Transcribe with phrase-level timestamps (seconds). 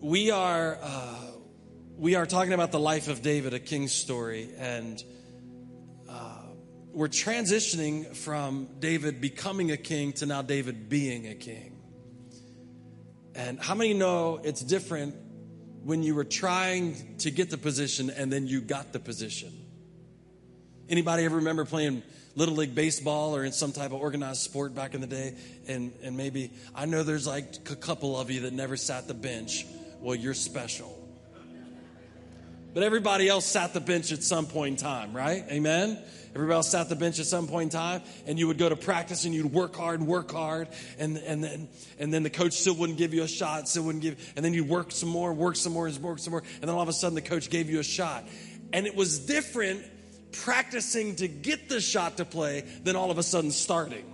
[0.00, 1.14] we are uh,
[1.98, 5.02] we are talking about the life of David, a king's story, and
[6.08, 6.38] uh,
[6.92, 11.76] we're transitioning from David becoming a king to now David being a king.
[13.34, 15.14] And how many know it's different
[15.84, 19.52] when you were trying to get the position and then you got the position?
[20.88, 22.02] Anybody ever remember playing
[22.34, 25.34] little league baseball or in some type of organized sport back in the day?
[25.68, 29.14] And and maybe I know there's like a couple of you that never sat the
[29.14, 29.66] bench
[30.00, 30.96] well, you're special.
[32.72, 35.44] But everybody else sat the bench at some point in time, right?
[35.50, 35.98] Amen?
[36.34, 38.76] Everybody else sat the bench at some point in time, and you would go to
[38.76, 41.68] practice and you'd work hard and work hard, and, and, then,
[41.98, 44.54] and then the coach still wouldn't give you a shot, still wouldn't give, and then
[44.54, 46.92] you'd work some more, work some more, work some more, and then all of a
[46.92, 48.24] sudden the coach gave you a shot.
[48.72, 49.82] And it was different
[50.30, 54.04] practicing to get the shot to play than all of a sudden starting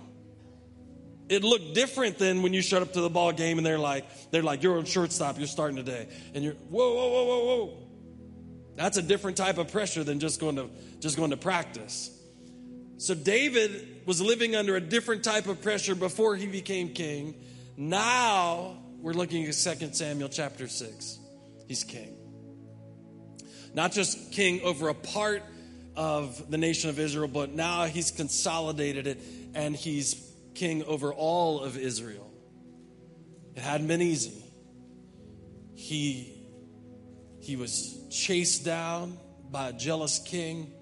[1.29, 4.05] it looked different than when you showed up to the ball game and they're like,
[4.31, 6.07] they're like, you're a shortstop, you're starting today.
[6.33, 7.77] And you're, whoa, whoa, whoa, whoa, whoa.
[8.75, 12.11] That's a different type of pressure than just going to just going to practice.
[12.97, 17.35] So David was living under a different type of pressure before he became king.
[17.75, 21.19] Now we're looking at 2 Samuel chapter 6.
[21.67, 22.15] He's king.
[23.73, 25.43] Not just king over a part
[25.95, 29.19] of the nation of Israel, but now he's consolidated it
[29.53, 30.26] and he's
[30.57, 32.29] king over all of Israel.
[33.55, 34.43] It hadn't been easy.
[35.75, 36.45] He,
[37.39, 39.17] he was chased down
[39.49, 40.73] by a jealous king.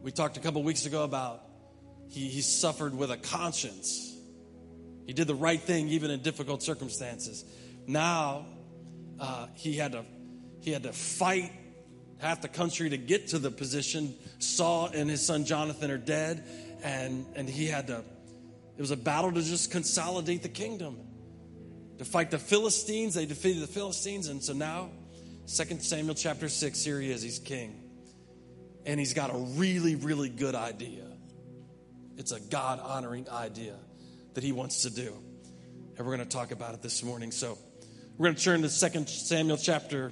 [0.00, 1.42] We talked a couple weeks ago about
[2.08, 4.16] he, he suffered with a conscience.
[5.06, 7.44] He did the right thing even in difficult circumstances.
[7.86, 8.46] Now
[9.18, 10.04] uh, he had to
[10.60, 11.52] he had to fight
[12.18, 14.14] half the country to get to the position.
[14.38, 16.44] Saul and his son Jonathan are dead,
[16.82, 18.04] and and he had to
[18.80, 20.96] it was a battle to just consolidate the kingdom.
[21.98, 24.28] To fight the Philistines, they defeated the Philistines.
[24.28, 24.88] And so now,
[25.54, 27.78] 2 Samuel chapter 6, here he is, he's king.
[28.86, 31.04] And he's got a really, really good idea.
[32.16, 33.76] It's a God honoring idea
[34.32, 35.12] that he wants to do.
[35.98, 37.32] And we're going to talk about it this morning.
[37.32, 37.58] So
[38.16, 40.10] we're going to turn to 2 Samuel chapter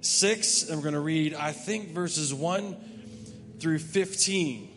[0.00, 4.73] 6, and we're going to read, I think, verses 1 through 15.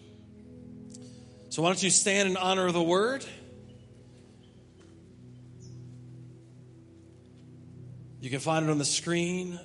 [1.50, 3.26] So, why don't you stand in honor of the word?
[8.20, 9.60] You can find it on the screen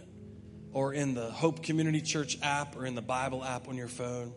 [0.72, 4.32] or in the Hope Community Church app or in the Bible app on your phone.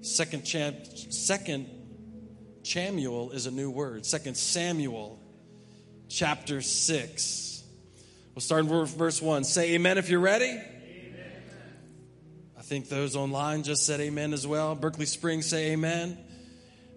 [0.00, 1.68] Second, Cham- second
[2.62, 4.06] Samuel is a new word.
[4.06, 5.20] Second Samuel
[6.08, 7.64] chapter 6.
[8.34, 9.44] We'll start in verse 1.
[9.44, 10.60] Say amen if you're ready
[12.64, 14.74] think those online just said amen as well.
[14.74, 16.16] Berkeley Springs say amen.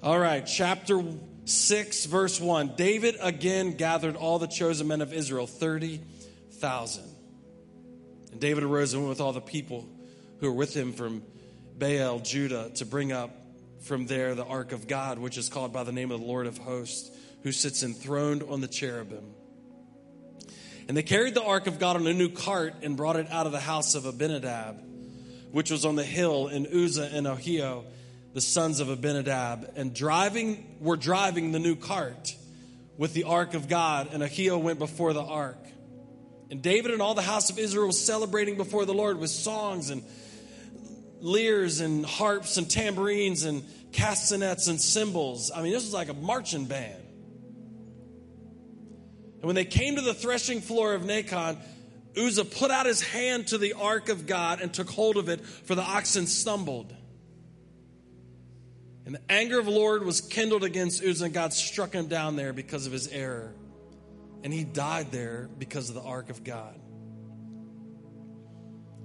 [0.01, 1.03] All right, chapter
[1.44, 2.75] 6, verse 1.
[2.78, 7.03] David again gathered all the chosen men of Israel, 30,000.
[8.31, 9.85] And David arose and went with all the people
[10.39, 11.22] who were with him from
[11.77, 13.31] Baal, Judah, to bring up
[13.81, 16.47] from there the ark of God, which is called by the name of the Lord
[16.47, 17.11] of hosts,
[17.44, 19.33] who sits enthroned on the cherubim.
[20.88, 23.47] And they carried the ark of God on a new cart and brought it out
[23.47, 24.88] of the house of Abinadab
[25.51, 27.85] which was on the hill in Uzzah and Ahio,
[28.33, 32.35] the sons of Abinadab, and driving were driving the new cart
[32.97, 35.57] with the ark of God, and Ahio went before the ark.
[36.49, 40.03] And David and all the house of Israel celebrating before the Lord with songs and
[41.19, 45.51] lyres and harps and tambourines and castanets and cymbals.
[45.53, 47.03] I mean, this was like a marching band.
[49.35, 51.57] And when they came to the threshing floor of Nacon,
[52.17, 55.45] Uzzah put out his hand to the ark of God and took hold of it,
[55.45, 56.94] for the oxen stumbled.
[59.05, 62.35] And the anger of the Lord was kindled against Uzzah, and God struck him down
[62.35, 63.53] there because of his error.
[64.44, 66.79] And he died there because of the ark of God.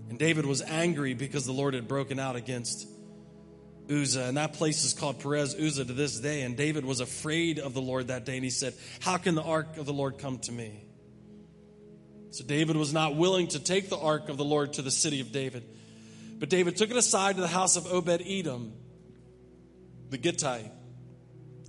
[0.09, 2.87] And David was angry because the Lord had broken out against
[3.89, 4.25] Uzzah.
[4.25, 6.43] And that place is called Perez Uzzah to this day.
[6.43, 8.35] And David was afraid of the Lord that day.
[8.35, 10.85] And he said, How can the ark of the Lord come to me?
[12.33, 15.21] So David was not willing to take the ark of the Lord to the city
[15.21, 15.65] of David.
[16.39, 18.73] But David took it aside to the house of Obed Edom,
[20.09, 20.73] the Gittite.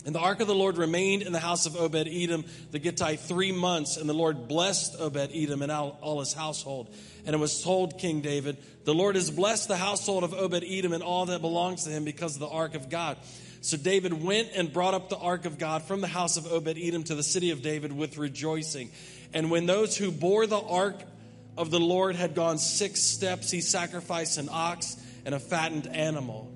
[0.06, 3.19] And the ark of the Lord remained in the house of Obed Edom, the Gittite,
[3.19, 3.98] three months.
[3.98, 6.95] And the Lord blessed Obed Edom and all, all his household.
[7.25, 10.94] And it was told King David, The Lord has blessed the household of Obed Edom
[10.94, 13.18] and all that belongs to him because of the ark of God.
[13.60, 16.77] So David went and brought up the ark of God from the house of Obed
[16.77, 18.92] Edom to the city of David with rejoicing.
[19.33, 21.01] And when those who bore the ark
[21.57, 24.95] of the Lord had gone six steps, he sacrificed an ox
[25.25, 26.51] and a fattened animal.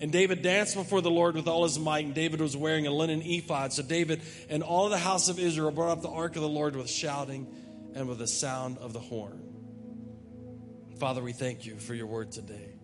[0.00, 2.90] And David danced before the Lord with all his might, and David was wearing a
[2.90, 3.72] linen ephod.
[3.72, 6.74] So David and all the house of Israel brought up the ark of the Lord
[6.74, 7.46] with shouting
[7.94, 9.40] and with the sound of the horn.
[10.98, 12.74] Father, we thank you for your word today.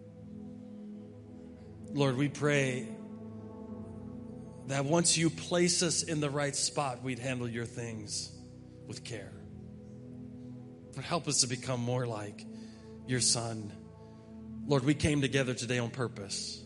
[1.93, 2.87] Lord, we pray
[4.67, 8.38] that once you place us in the right spot, we'd handle your things
[8.89, 9.33] with care.
[10.95, 12.45] Lord, help us to become more like
[13.07, 13.73] your son.
[14.67, 16.61] Lord, we came together today on purpose.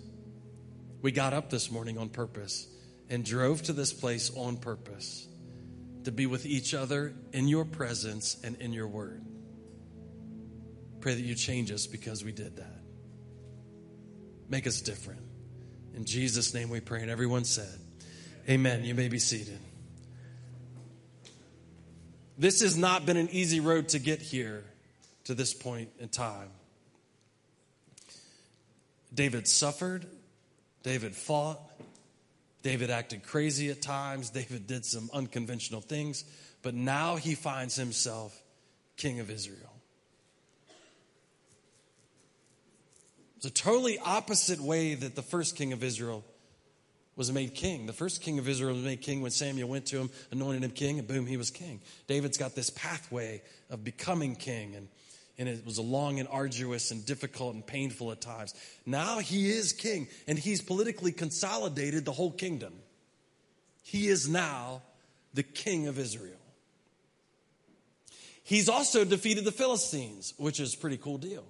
[1.02, 2.66] We got up this morning on purpose
[3.10, 5.28] and drove to this place on purpose
[6.04, 9.24] to be with each other in your presence and in your word.
[11.00, 12.80] Pray that you change us because we did that.
[14.48, 15.20] Make us different.
[15.94, 17.02] In Jesus' name we pray.
[17.02, 17.78] And everyone said,
[18.48, 18.84] Amen.
[18.84, 19.58] You may be seated.
[22.38, 24.64] This has not been an easy road to get here
[25.24, 26.48] to this point in time.
[29.14, 30.06] David suffered
[30.82, 31.60] David fought.
[32.62, 34.30] David acted crazy at times.
[34.30, 36.24] David did some unconventional things.
[36.62, 38.40] But now he finds himself
[38.96, 39.58] king of Israel.
[43.36, 46.24] It's a totally opposite way that the first king of Israel
[47.22, 47.86] was made king.
[47.86, 50.72] The first king of Israel was made king when Samuel went to him, anointed him
[50.72, 51.80] king, and boom, he was king.
[52.08, 54.74] David's got this pathway of becoming king.
[54.74, 54.88] And
[55.38, 58.54] and it was a long and arduous and difficult and painful at times.
[58.84, 62.74] Now he is king, and he's politically consolidated the whole kingdom.
[63.84, 64.82] He is now
[65.32, 66.36] the king of Israel.
[68.42, 71.44] He's also defeated the Philistines, which is a pretty cool deal.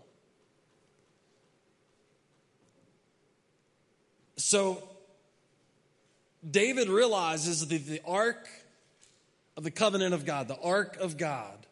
[4.37, 4.87] So
[6.49, 8.49] David realizes that the ark
[9.56, 11.67] of the covenant of God, the ark of God,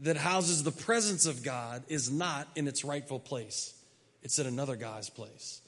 [0.00, 3.72] that houses the presence of God is not in its rightful place.
[4.22, 5.60] It's in another guy's place.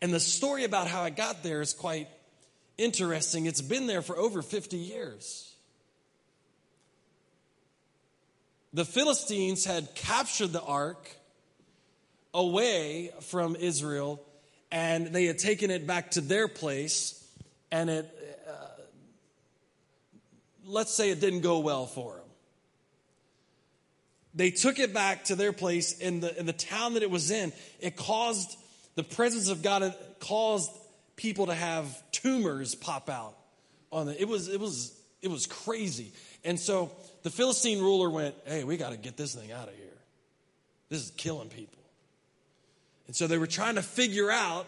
[0.00, 2.08] And the story about how it got there is quite
[2.78, 3.46] interesting.
[3.46, 5.52] It's been there for over 50 years.
[8.72, 11.08] The Philistines had captured the ark
[12.34, 14.22] away from Israel
[14.70, 17.25] and they had taken it back to their place
[17.70, 18.52] and it uh,
[20.64, 22.26] let's say it didn't go well for them
[24.36, 27.30] they took it back to their place in the, in the town that it was
[27.30, 27.54] in.
[27.80, 28.56] It caused
[28.94, 30.70] the presence of God, caused
[31.16, 33.34] people to have tumors pop out
[33.90, 34.18] on it.
[34.20, 36.12] It was, it was, it was crazy.
[36.44, 36.92] And so
[37.22, 39.84] the Philistine ruler went, Hey, we got to get this thing out of here.
[40.90, 41.82] This is killing people.
[43.06, 44.66] And so they were trying to figure out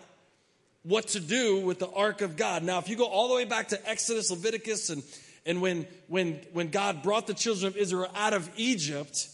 [0.88, 2.62] what to do with the ark of God.
[2.62, 5.02] Now, if you go all the way back to Exodus, Leviticus, and,
[5.44, 9.28] and when, when, when God brought the children of Israel out of Egypt,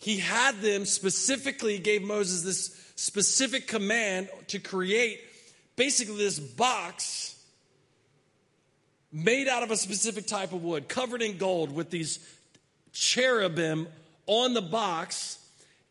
[0.00, 5.20] he had them specifically, gave Moses this specific command to create
[5.76, 7.36] basically this box
[9.12, 12.18] made out of a specific type of wood, covered in gold with these
[12.92, 13.86] cherubim
[14.26, 15.38] on the box.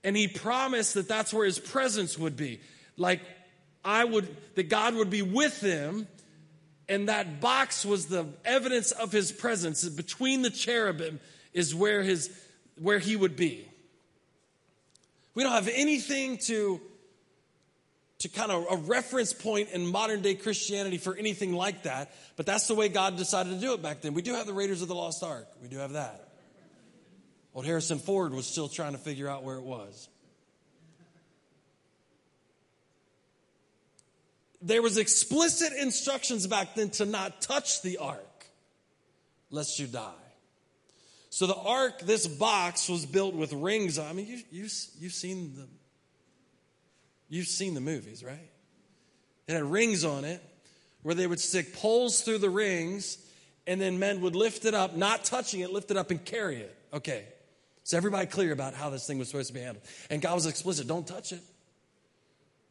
[0.03, 2.59] And he promised that that's where his presence would be.
[2.97, 3.21] Like,
[3.83, 6.07] I would, that God would be with them.
[6.89, 9.87] And that box was the evidence of his presence.
[9.89, 11.19] Between the cherubim
[11.53, 12.29] is where his,
[12.79, 13.67] where he would be.
[15.33, 16.81] We don't have anything to,
[18.19, 22.45] to kind of a reference point in modern day Christianity for anything like that, but
[22.45, 24.13] that's the way God decided to do it back then.
[24.13, 25.47] We do have the Raiders of the Lost Ark.
[25.61, 26.29] We do have that.
[27.53, 30.09] Old Harrison Ford was still trying to figure out where it was.
[34.61, 38.23] There was explicit instructions back then to not touch the ark
[39.49, 40.11] lest you die.
[41.29, 43.99] So the ark, this box was built with rings.
[43.99, 44.67] I mean, you, you,
[44.99, 45.67] you've seen the,
[47.29, 48.49] you've seen the movies, right?
[49.47, 50.41] It had rings on it
[51.03, 53.17] where they would stick poles through the rings
[53.65, 56.57] and then men would lift it up, not touching it, lift it up and carry
[56.57, 56.75] it.
[56.93, 57.25] Okay.
[57.83, 59.85] So everybody clear about how this thing was supposed to be handled.
[60.09, 61.41] And God was explicit, don't touch it.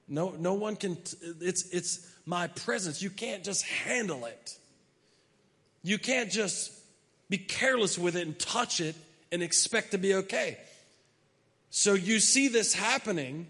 [0.09, 0.97] No, no one can,
[1.41, 3.03] it's, it's my presence.
[3.03, 4.57] You can't just handle it.
[5.83, 6.73] You can't just
[7.29, 8.95] be careless with it and touch it
[9.33, 10.59] and expect to be okay.
[11.71, 13.49] So you see this happening.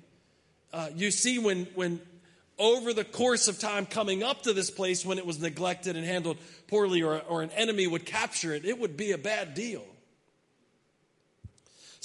[0.72, 2.00] Uh, you see when when
[2.58, 6.04] over the course of time coming up to this place when it was neglected and
[6.04, 9.84] handled poorly or, or an enemy would capture it, it would be a bad deal.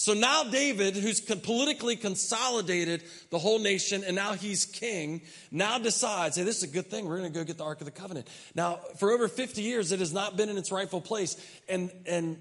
[0.02, 6.38] So now David, who's politically consolidated the whole nation and now he's king, now decides,
[6.38, 7.06] hey, this is a good thing.
[7.06, 8.28] We're going to go get the Ark of the Covenant.
[8.56, 11.38] Now, for over 50 years, it has not been in its rightful place.
[11.70, 12.40] And, and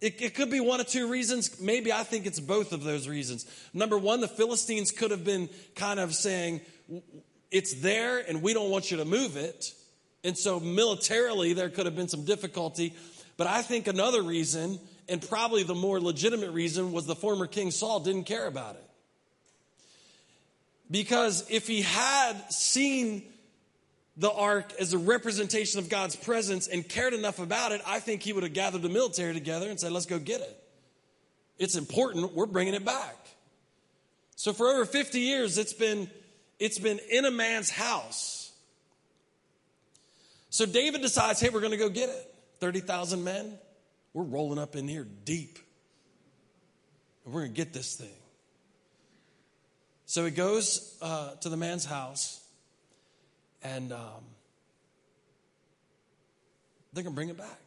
[0.00, 1.60] it, it, could be one of two reasons.
[1.60, 3.46] Maybe I think it's both of those reasons.
[3.72, 6.62] Number one, the Philistines could have been kind of saying,
[7.52, 9.72] it's there and we don't want you to move it.
[10.24, 12.92] And so militarily, there could have been some difficulty.
[13.36, 17.70] But I think another reason, and probably the more legitimate reason, was the former king
[17.70, 18.84] Saul didn't care about it.
[20.90, 23.22] Because if he had seen
[24.16, 28.22] the ark as a representation of God's presence and cared enough about it, I think
[28.22, 30.62] he would have gathered the military together and said, let's go get it.
[31.58, 32.34] It's important.
[32.34, 33.16] We're bringing it back.
[34.36, 36.10] So for over 50 years, it's been,
[36.58, 38.52] it's been in a man's house.
[40.50, 42.34] So David decides, hey, we're going to go get it.
[42.60, 43.58] 30,000 men.
[44.16, 45.58] We're rolling up in here deep.
[47.26, 48.08] And we're going to get this thing.
[50.06, 52.42] So he goes uh, to the man's house
[53.62, 54.00] and um,
[56.94, 57.60] going to bring it back.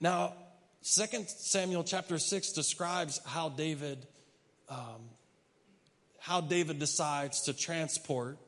[0.00, 0.32] Now,
[0.80, 4.06] Second Samuel chapter 6 describes how David
[4.70, 5.02] um,
[6.18, 8.38] how David decides to transport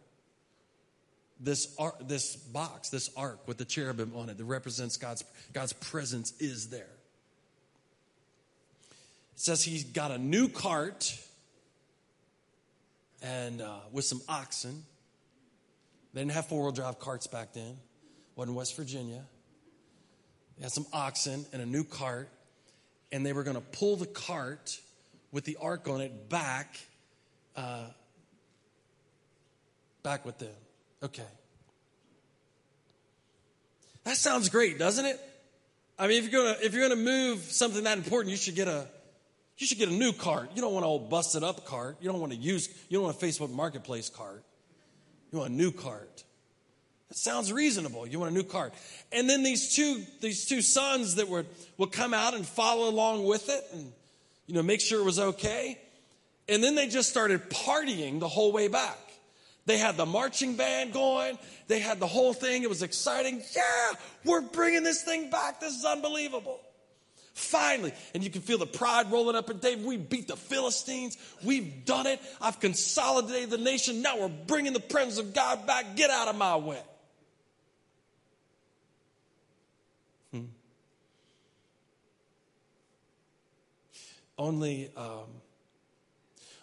[1.41, 5.73] this ark, this box, this ark with the cherubim on it that represents God's God's
[5.73, 6.81] presence is there.
[9.35, 11.17] It says he's got a new cart
[13.23, 14.85] and uh, with some oxen.
[16.13, 17.77] They didn't have four wheel drive carts back then.
[18.35, 19.23] Wasn't West Virginia.
[20.57, 22.29] They had some oxen and a new cart,
[23.13, 24.81] and they were going to pull the cart
[25.31, 26.77] with the ark on it back,
[27.55, 27.85] uh,
[30.03, 30.55] back with them.
[31.03, 31.23] Okay.
[34.05, 35.21] That sounds great, doesn't it?
[35.99, 38.69] I mean, if you're gonna if you're gonna move something that important, you should get
[38.69, 38.87] a
[39.59, 40.51] you should get a new cart.
[40.55, 41.97] You don't want an old busted up cart.
[42.01, 44.45] You don't want to use you don't want a Facebook Marketplace cart.
[45.31, 46.25] You want a new cart.
[47.09, 48.07] That sounds reasonable.
[48.07, 48.75] You want a new cart.
[49.13, 51.47] And then these two, these two sons that would,
[51.79, 53.93] would come out and follow along with it and,
[54.47, 55.79] you know, make sure it was okay.
[56.49, 58.99] And then they just started partying the whole way back.
[59.69, 61.39] They had the marching band going.
[61.67, 62.63] They had the whole thing.
[62.63, 63.43] It was exciting.
[63.55, 65.61] Yeah, we're bringing this thing back.
[65.61, 66.59] This is unbelievable.
[67.35, 69.85] Finally, and you can feel the pride rolling up in David.
[69.85, 71.19] We beat the Philistines.
[71.45, 72.19] We've done it.
[72.41, 74.01] I've consolidated the nation.
[74.01, 75.97] Now we're bringing the presence of God back.
[75.97, 76.83] Get out of my way.
[80.33, 80.45] Hmm.
[84.39, 85.27] Only, um,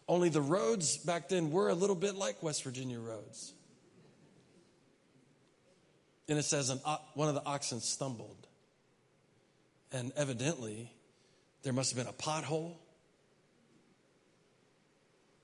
[0.08, 3.54] only the roads back then were a little bit like West Virginia roads.
[6.28, 6.80] And it says an,
[7.14, 8.48] one of the oxen stumbled.
[9.92, 10.92] And evidently,
[11.64, 12.76] there must have been a pothole.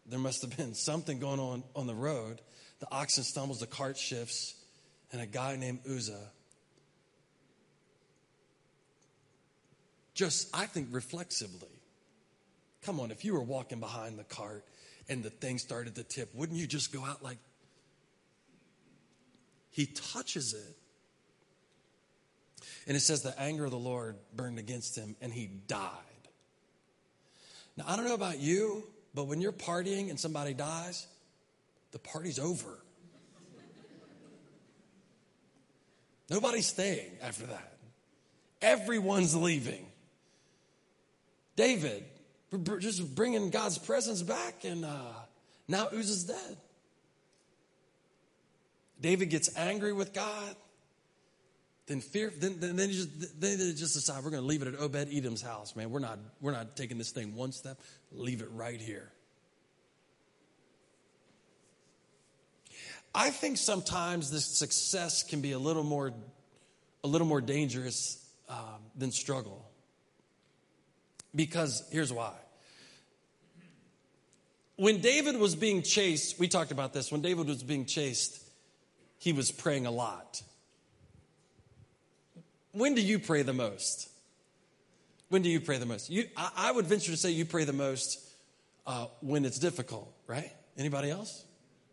[0.08, 2.42] There must have been something going on on the road.
[2.80, 4.56] The oxen stumbles, the cart shifts,
[5.12, 6.30] and a guy named Uzzah
[10.14, 11.81] just, I think, reflexively.
[12.86, 14.66] Come on, if you were walking behind the cart
[15.08, 17.38] and the thing started to tip, wouldn't you just go out like,
[19.70, 20.78] he touches it
[22.88, 25.90] and it says the anger of the Lord burned against him and he died.
[27.78, 28.84] Now, I don't know about you,
[29.14, 31.08] but when you're partying and somebody dies,
[31.92, 32.80] the party's over.
[36.30, 37.78] Nobody's staying after that.
[38.62, 39.86] Everyone's leaving.
[41.56, 42.06] David,
[42.80, 45.14] just bringing God's presence back, and uh,
[45.68, 46.58] now Uzzah's dead.
[49.00, 50.56] David gets angry with God.
[51.88, 54.68] Then fear, then, then, then, just, then they just decide we're going to leave it
[54.68, 55.90] at Obed Edom's house, man.
[55.90, 57.80] We're not, we're not taking this thing one step.
[58.12, 59.12] Leave it right here.
[63.14, 66.14] I think sometimes this success can be a little more,
[67.04, 69.71] a little more dangerous um, than struggle.
[71.34, 72.34] Because here's why.
[74.76, 77.12] When David was being chased, we talked about this.
[77.12, 78.42] When David was being chased,
[79.20, 80.42] he was praying a lot.
[82.72, 84.10] When do you pray the most?
[85.30, 86.10] When do you pray the most?
[86.10, 88.20] You, I, I would venture to say you pray the most
[88.88, 90.52] uh, when it's difficult, right?
[90.78, 91.46] Anybody else?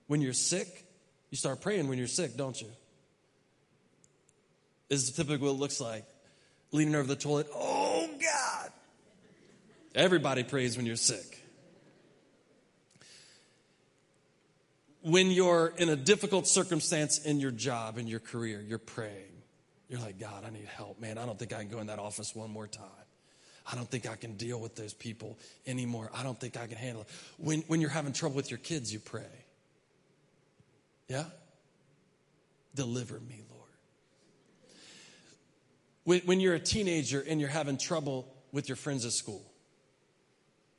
[0.06, 0.86] When you're sick,
[1.30, 2.68] you start praying when you're sick, don't you?
[4.88, 6.04] Is typically what it looks like.
[6.72, 8.70] Leaning over the toilet, oh God.
[9.94, 11.42] Everybody prays when you're sick.
[15.02, 19.32] When you're in a difficult circumstance in your job, in your career, you're praying.
[19.88, 21.00] You're like, God, I need help.
[21.00, 22.84] Man, I don't think I can go in that office one more time.
[23.70, 26.10] I don't think I can deal with those people anymore.
[26.14, 27.08] I don't think I can handle it.
[27.38, 29.22] When, when you're having trouble with your kids, you pray.
[31.08, 31.24] Yeah?
[32.74, 33.70] Deliver me, Lord.
[36.04, 39.47] When, when you're a teenager and you're having trouble with your friends at school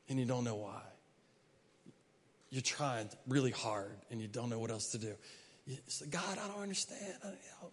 [0.10, 0.82] and you don't know why,
[2.50, 5.14] you're trying really hard and you don't know what else to do.
[5.68, 7.14] You say, God, I don't understand.
[7.24, 7.72] I don't.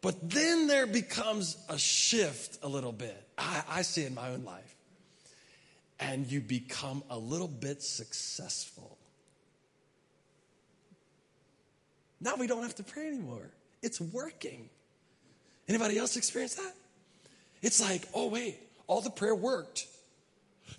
[0.00, 3.16] But then there becomes a shift a little bit.
[3.38, 4.74] I, I see in my own life.
[6.00, 8.98] And you become a little bit successful.
[12.20, 13.50] Now we don't have to pray anymore.
[13.82, 14.68] It's working.
[15.68, 16.74] Anybody else experience that?
[17.62, 19.86] It's like, oh, wait, all the prayer worked.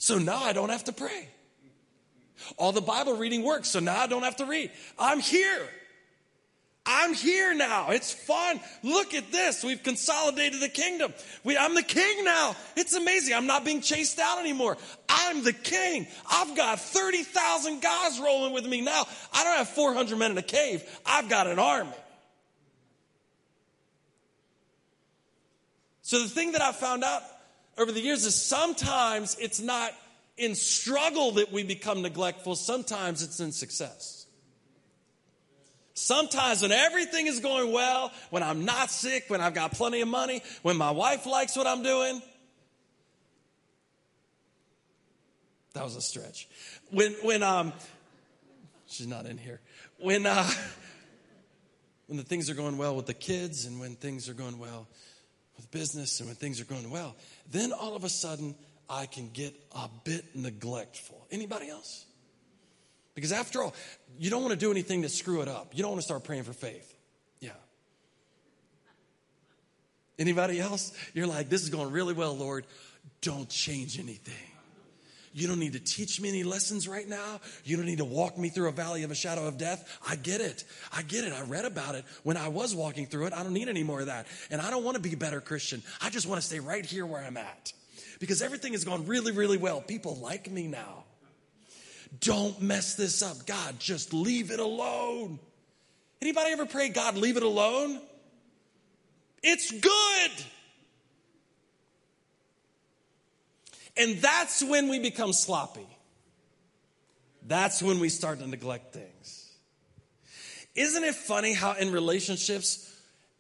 [0.04, 1.30] So now I don't have to pray.
[2.58, 4.70] All the Bible reading works, so now I don't have to read.
[5.00, 5.66] I'm here.
[6.86, 7.92] I'm here now.
[7.92, 8.60] It's fun.
[8.84, 9.64] Look at this.
[9.64, 11.14] We've consolidated the kingdom.
[11.46, 12.54] We, I'm the king now.
[12.76, 13.34] It's amazing.
[13.34, 14.76] I'm not being chased out anymore.
[15.08, 16.06] I'm the king.
[16.30, 19.06] I've got 30,000 guys rolling with me now.
[19.34, 20.84] I don't have 400 men in a cave.
[21.06, 21.92] I've got an army.
[26.02, 27.22] So the thing that I found out
[27.78, 29.92] over the years is sometimes it's not
[30.38, 32.56] in struggle that we become neglectful.
[32.56, 34.26] Sometimes it's in success.
[35.94, 40.08] Sometimes when everything is going well, when I'm not sick, when I've got plenty of
[40.08, 42.22] money, when my wife likes what I'm doing,
[45.74, 46.48] that was a stretch.
[46.90, 47.74] When when um
[48.88, 49.62] she's not in here.
[50.00, 50.50] When uh
[52.08, 54.88] when the things are going well with the kids and when things are going well
[55.58, 57.16] with business and when things are going well,
[57.52, 58.56] then all of a sudden
[58.90, 61.28] I can get a bit neglectful.
[61.32, 62.06] Anybody else?
[63.16, 63.74] Because after all,
[64.18, 65.72] you don't want to do anything to screw it up.
[65.74, 66.96] You don't want to start praying for faith.
[67.40, 67.52] Yeah.
[70.18, 70.94] Anybody else?
[71.14, 72.66] You're like, this is going really well, Lord.
[73.22, 74.53] Don't change anything.
[75.34, 77.42] You don't need to teach me any lessons right now.
[77.64, 80.00] You don't need to walk me through a valley of a shadow of death.
[80.08, 80.64] I get it.
[80.96, 81.34] I get it.
[81.34, 83.34] I read about it when I was walking through it.
[83.34, 84.28] I don't need any more of that.
[84.52, 85.82] And I don't want to be a better Christian.
[86.02, 87.74] I just want to stay right here where I'm at.
[88.20, 89.82] Because everything has gone really, really well.
[89.82, 91.04] People like me now.
[92.20, 93.48] Don't mess this up.
[93.48, 95.40] God, just leave it alone.
[96.22, 98.00] Anybody ever pray, God, leave it alone?
[99.42, 100.46] It's good.
[103.96, 105.88] And that's when we become sloppy.
[107.46, 109.52] That's when we start to neglect things.
[110.76, 112.90] Isn't it funny how in relationships,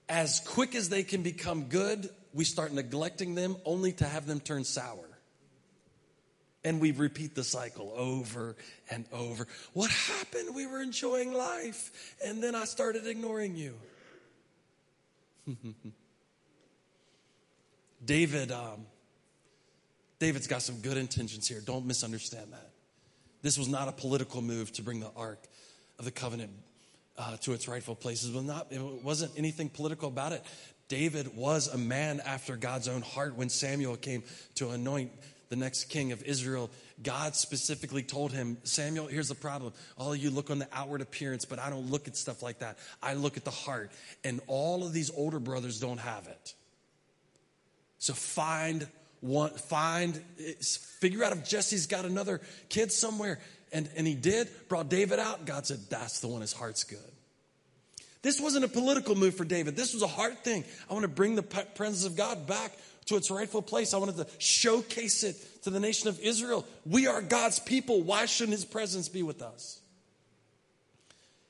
[0.07, 4.39] as quick as they can become good, we start neglecting them only to have them
[4.39, 5.09] turn sour?
[6.65, 8.55] And we repeat the cycle over
[8.89, 9.47] and over.
[9.73, 10.55] What happened?
[10.55, 13.73] We were enjoying life, and then I started ignoring you.
[18.05, 18.85] David, um,
[20.23, 21.59] David's got some good intentions here.
[21.59, 22.69] Don't misunderstand that.
[23.41, 25.43] This was not a political move to bring the Ark
[25.99, 26.51] of the Covenant
[27.17, 28.29] uh, to its rightful places.
[28.29, 30.41] It, was not, it wasn't anything political about it.
[30.87, 34.23] David was a man after God's own heart when Samuel came
[34.55, 35.11] to anoint
[35.49, 36.71] the next king of Israel,
[37.03, 39.73] God specifically told him, Samuel, here's the problem.
[39.97, 42.79] All you look on the outward appearance, but I don't look at stuff like that.
[43.01, 43.91] I look at the heart.
[44.23, 46.53] And all of these older brothers don't have it.
[47.99, 48.87] So find
[49.23, 50.21] one, find,
[50.99, 53.39] figure out if Jesse's got another kid somewhere.
[53.71, 55.45] And, and he did, brought David out.
[55.45, 56.99] God said, that's the one, his heart's good.
[58.21, 59.75] This wasn't a political move for David.
[59.75, 60.63] This was a heart thing.
[60.89, 62.73] I want to bring the presence of God back
[63.05, 63.93] to its rightful place.
[63.93, 66.65] I wanted to showcase it to the nation of Israel.
[66.85, 68.01] We are God's people.
[68.01, 69.79] Why shouldn't his presence be with us?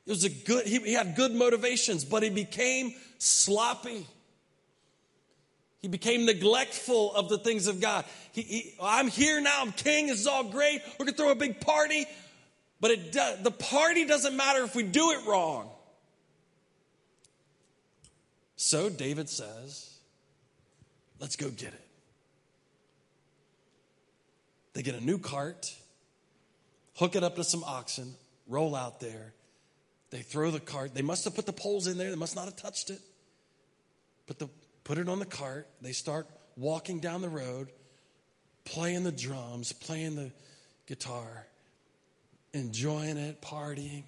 [0.06, 4.06] It was a good, he, he had good motivations, but he became sloppy.
[5.84, 8.06] He became neglectful of the things of God.
[8.32, 10.82] He, he, I'm here now, I'm king, this is all great.
[10.98, 12.06] We're gonna throw a big party,
[12.80, 15.70] but it the party doesn't matter if we do it wrong.
[18.56, 19.94] So David says,
[21.20, 21.88] Let's go get it.
[24.74, 25.74] They get a new cart,
[26.96, 28.16] hook it up to some oxen,
[28.48, 29.34] roll out there.
[30.10, 30.94] They throw the cart.
[30.94, 32.10] They must have put the poles in there.
[32.10, 33.00] They must not have touched it.
[34.28, 34.50] Put, the,
[34.84, 35.68] put it on the cart.
[35.82, 37.70] They start walking down the road,
[38.66, 40.32] playing the drums, playing the
[40.86, 41.48] guitar,
[42.54, 44.04] enjoying it, partying.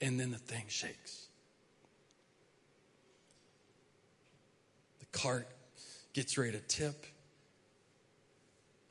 [0.00, 1.26] And then the thing shakes.
[5.00, 5.46] The cart
[6.14, 7.06] gets ready to tip,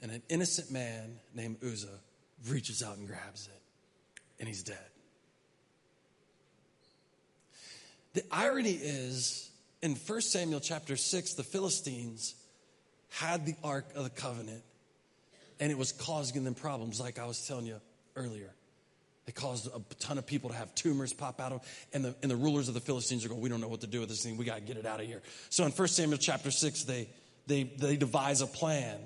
[0.01, 1.99] and an innocent man named Uzzah
[2.47, 3.61] reaches out and grabs it,
[4.39, 4.77] and he's dead.
[8.13, 9.48] The irony is,
[9.81, 12.35] in 1 Samuel chapter 6, the Philistines
[13.09, 14.61] had the Ark of the Covenant,
[15.59, 17.79] and it was causing them problems, like I was telling you
[18.15, 18.51] earlier.
[19.25, 22.31] It caused a ton of people to have tumors pop out of and the, and
[22.31, 24.23] the rulers of the Philistines are going, we don't know what to do with this
[24.23, 24.37] thing.
[24.37, 25.21] We got to get it out of here.
[25.51, 27.09] So in 1 Samuel chapter 6, they,
[27.45, 28.97] they, they devise a plan.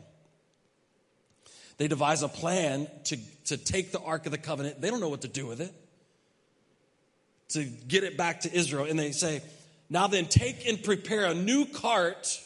[1.78, 4.80] They devise a plan to, to take the Ark of the Covenant.
[4.80, 5.74] They don't know what to do with it,
[7.50, 8.86] to get it back to Israel.
[8.86, 9.42] And they say,
[9.94, 12.42] Now then, take and prepare a new cart.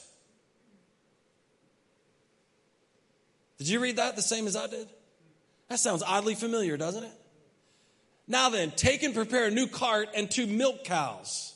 [3.57, 4.89] Did you read that the same as I did?
[5.69, 7.13] That sounds oddly familiar, doesn't it?
[8.27, 11.55] Now then, take and prepare a new cart and two milk cows,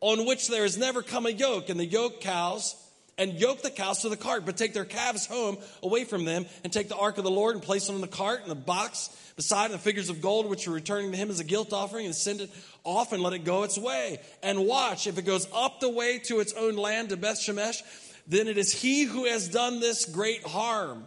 [0.00, 2.76] on which there has never come a yoke, and the yoke cows,
[3.18, 6.46] and yoke the cows to the cart, but take their calves home away from them,
[6.64, 8.54] and take the ark of the Lord and place it on the cart and the
[8.54, 12.06] box beside the figures of gold which are returning to him as a guilt offering,
[12.06, 12.50] and send it
[12.84, 14.18] off and let it go its way.
[14.42, 17.82] And watch, if it goes up the way to its own land to Beth Shemesh,
[18.26, 21.04] then it is he who has done this great harm.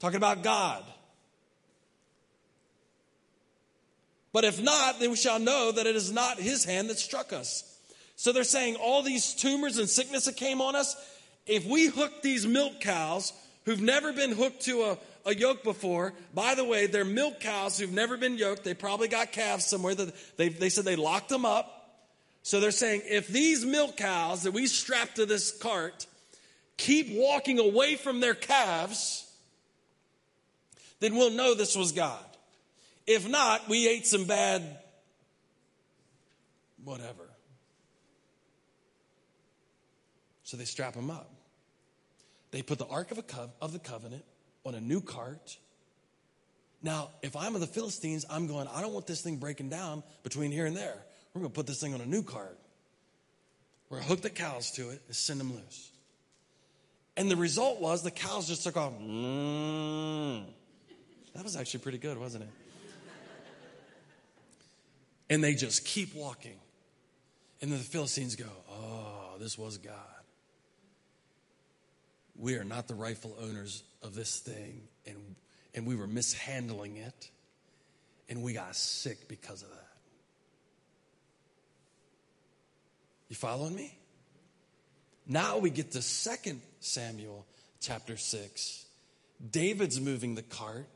[0.00, 0.84] Talking about God.
[4.32, 7.32] But if not, then we shall know that it is not his hand that struck
[7.32, 7.73] us.
[8.16, 10.94] So they're saying all these tumors and sickness that came on us,
[11.46, 13.32] if we hook these milk cows
[13.64, 17.78] who've never been hooked to a, a yoke before, by the way, they're milk cows
[17.78, 18.64] who've never been yoked.
[18.64, 21.70] They probably got calves somewhere that they, they said they locked them up.
[22.42, 26.06] So they're saying if these milk cows that we strap to this cart
[26.76, 29.30] keep walking away from their calves,
[31.00, 32.24] then we'll know this was God.
[33.06, 34.62] If not, we ate some bad
[36.84, 37.33] whatever.
[40.54, 41.28] So they strap him up.
[42.52, 44.24] They put the Ark of, Co- of the Covenant
[44.64, 45.58] on a new cart.
[46.80, 50.04] Now, if I'm of the Philistines, I'm going, I don't want this thing breaking down
[50.22, 50.96] between here and there.
[51.34, 52.56] We're going to put this thing on a new cart.
[53.90, 55.90] We're going to hook the cows to it and send them loose.
[57.16, 58.92] And the result was the cows just took off.
[59.02, 60.44] Mm.
[61.34, 62.50] That was actually pretty good, wasn't it?
[65.30, 66.60] And they just keep walking.
[67.60, 70.13] And then the Philistines go, Oh, this was God.
[72.36, 75.16] We are not the rightful owners of this thing, and,
[75.74, 77.30] and we were mishandling it,
[78.28, 79.84] and we got sick because of that.
[83.28, 83.96] You following me?
[85.26, 87.46] Now we get to 2 Samuel
[87.80, 88.84] chapter 6.
[89.50, 90.86] David's moving the cart,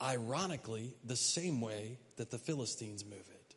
[0.00, 3.54] ironically, the same way that the Philistines move it.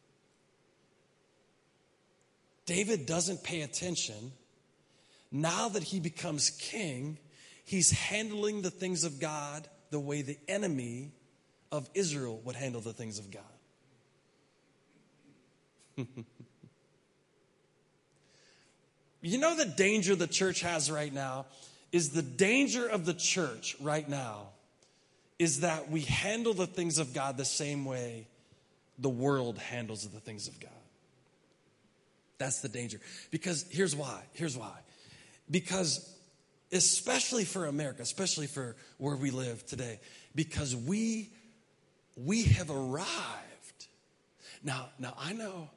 [2.65, 4.31] David doesn't pay attention.
[5.35, 7.17] Now that he becomes king,
[7.65, 11.11] he's handling the things of God the way the enemy
[11.71, 13.41] of Israel would handle the things of God.
[19.21, 21.47] you know the danger the church has right now
[21.91, 24.49] is the danger of the church right now
[25.39, 28.27] is that we handle the things of God the same way
[28.99, 30.69] the world handles the things of God.
[32.37, 32.99] That's the danger.
[33.31, 34.21] Because here's why.
[34.33, 34.73] Here's why.
[35.49, 36.09] Because
[36.71, 39.99] especially for America, especially for where we live today,
[40.35, 41.29] because we
[42.15, 43.07] we have arrived.
[44.63, 45.69] Now, now I know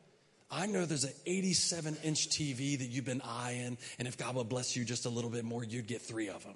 [0.50, 4.48] I know there's an 87 inch TV that you've been eyeing, and if God would
[4.48, 6.54] bless you just a little bit more, you'd get three of them.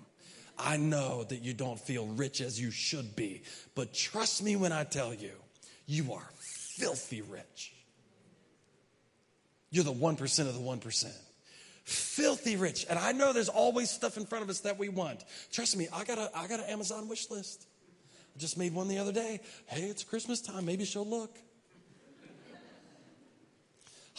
[0.58, 3.42] I know that you don't feel rich as you should be,
[3.74, 5.32] but trust me when I tell you,
[5.86, 7.72] you are filthy rich.
[9.70, 11.12] You're the 1% of the 1%.
[11.90, 12.86] Filthy rich.
[12.88, 15.24] And I know there's always stuff in front of us that we want.
[15.50, 17.66] Trust me, I got a I got an Amazon wish list.
[18.36, 19.40] I just made one the other day.
[19.66, 20.64] Hey, it's Christmas time.
[20.64, 21.36] Maybe she'll look.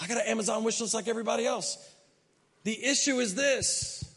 [0.02, 1.78] I got an Amazon wish list like everybody else.
[2.64, 4.11] The issue is this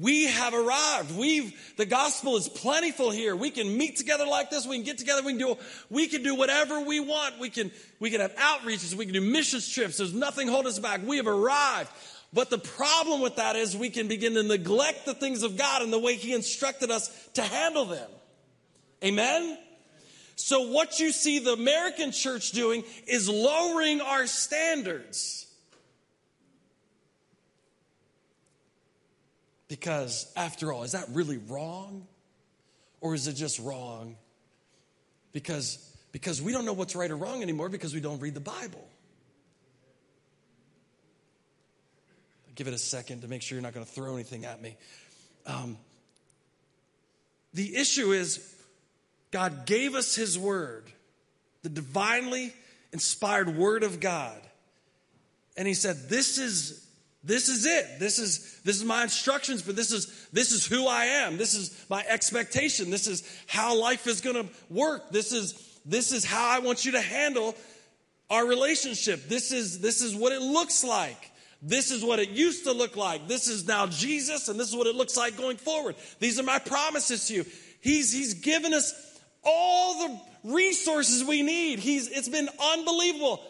[0.00, 1.16] we have arrived.
[1.16, 3.34] We've, the gospel is plentiful here.
[3.34, 4.66] We can meet together like this.
[4.66, 5.22] We can get together.
[5.22, 5.56] We can do,
[5.88, 7.38] we can do whatever we want.
[7.38, 8.94] We can, we can have outreaches.
[8.94, 9.98] We can do missions trips.
[9.98, 11.00] There's nothing holding us back.
[11.04, 11.90] We have arrived.
[12.32, 15.82] But the problem with that is we can begin to neglect the things of God
[15.82, 18.10] and the way He instructed us to handle them.
[19.02, 19.56] Amen?
[20.34, 25.45] So what you see the American church doing is lowering our standards.
[29.68, 32.06] Because, after all, is that really wrong?
[33.00, 34.16] Or is it just wrong
[35.32, 35.78] because,
[36.12, 38.88] because we don't know what's right or wrong anymore because we don't read the Bible?
[42.54, 44.76] Give it a second to make sure you're not going to throw anything at me.
[45.46, 45.76] Um,
[47.52, 48.54] the issue is
[49.30, 50.90] God gave us His Word,
[51.62, 52.54] the divinely
[52.92, 54.40] inspired Word of God.
[55.56, 56.85] And He said, This is
[57.26, 57.98] this is it.
[57.98, 61.36] This is this is my instructions for this is this is who I am.
[61.36, 62.90] This is my expectation.
[62.90, 65.10] This is how life is going to work.
[65.10, 67.56] This is this is how I want you to handle
[68.30, 69.28] our relationship.
[69.28, 71.32] This is this is what it looks like.
[71.62, 73.26] This is what it used to look like.
[73.26, 75.96] This is now Jesus, and this is what it looks like going forward.
[76.20, 77.46] These are my promises to you.
[77.80, 78.92] He's, he's given us
[79.42, 80.20] all the
[80.52, 81.78] resources we need.
[81.78, 83.40] He's, it's been unbelievable.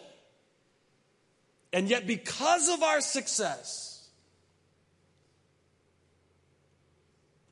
[1.73, 4.07] And yet, because of our success,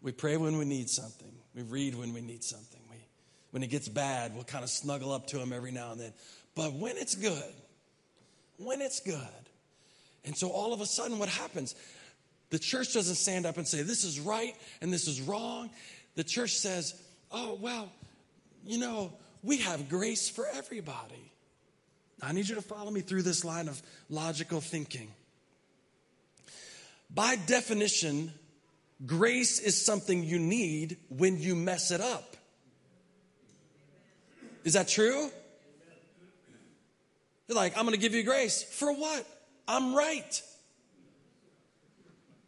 [0.01, 2.80] we pray when we need something, we read when we need something.
[2.89, 2.97] We,
[3.51, 6.13] when it gets bad, we'll kind of snuggle up to Him every now and then.
[6.56, 7.54] But when it's good,
[8.58, 9.19] when it's good,
[10.23, 11.75] and so all of a sudden, what happens?
[12.49, 15.69] The church doesn't stand up and say, This is right and this is wrong.
[16.15, 16.95] The church says,
[17.32, 17.91] Oh, well,
[18.65, 21.32] you know, we have grace for everybody.
[22.21, 25.10] I need you to follow me through this line of logical thinking.
[27.13, 28.32] By definition,
[29.06, 32.36] grace is something you need when you mess it up.
[34.63, 35.30] Is that true?
[37.47, 38.63] You're like, I'm going to give you grace.
[38.63, 39.25] For what?
[39.67, 40.41] I'm right.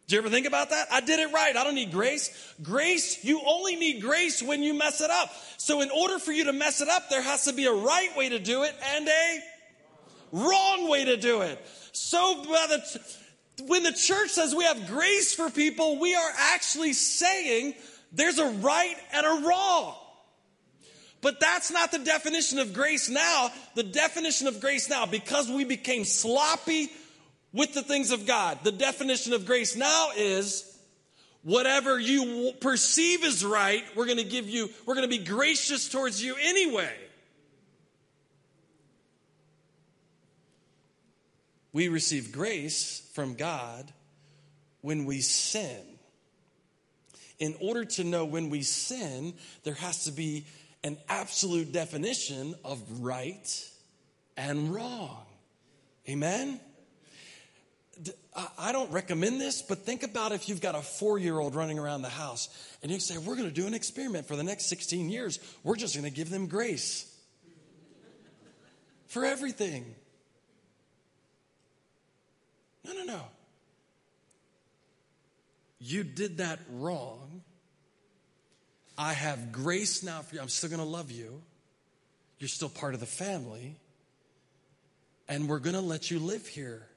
[0.08, 0.88] Do you ever think about that?
[0.92, 1.56] I did it right.
[1.56, 2.54] I don't need grace.
[2.64, 5.30] Grace, you only need grace when you mess it up.
[5.58, 8.16] So, in order for you to mess it up, there has to be a right
[8.16, 9.40] way to do it and a
[10.32, 11.60] wrong way to do it.
[11.92, 13.02] So, the,
[13.66, 17.76] when the church says we have grace for people, we are actually saying
[18.12, 19.96] there's a right and a wrong.
[21.22, 23.50] But that's not the definition of grace now.
[23.76, 26.90] The definition of grace now, because we became sloppy
[27.54, 28.60] with the things of God.
[28.64, 30.78] The definition of grace now is
[31.44, 35.90] whatever you perceive is right, we're going to give you, we're going to be gracious
[35.90, 36.94] towards you anyway.
[41.78, 43.94] We receive grace from God
[44.82, 45.80] when we sin.
[47.38, 50.48] In order to know when we sin, there has to be
[50.84, 53.70] an absolute definition of right
[54.36, 55.24] and wrong.
[56.10, 56.60] Amen?
[58.58, 61.78] I don't recommend this, but think about if you've got a four year old running
[61.78, 62.50] around the house
[62.82, 65.40] and you say, We're going to do an experiment for the next 16 years.
[65.64, 67.06] We're just going to give them grace
[69.06, 69.94] for everything.
[72.88, 73.22] No, no, no.
[75.80, 77.42] You did that wrong.
[78.98, 80.42] I have grace now for you.
[80.42, 81.42] I'm still going to love you.
[82.40, 83.76] You're still part of the family.
[85.30, 86.88] And we're going to let you live here